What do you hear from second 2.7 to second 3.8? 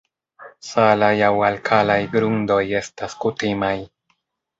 estas kutimaj.